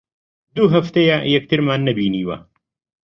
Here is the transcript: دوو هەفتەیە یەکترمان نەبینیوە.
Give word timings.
دوو 0.55 0.67
هەفتەیە 0.75 1.17
یەکترمان 1.33 1.79
نەبینیوە. 1.87 2.37